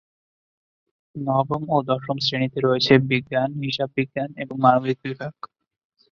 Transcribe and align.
নবম 1.15 1.63
ও 1.69 1.87
দশম 1.89 2.17
শ্রেণীতে 2.19 2.59
রয়েছে 2.59 2.93
বিজ্ঞান, 3.09 3.49
হিসাব 3.61 3.89
বিজ্ঞান 3.97 4.29
এবং 4.43 4.55
মানবিক 4.65 4.97
বিভাগ। 5.05 5.33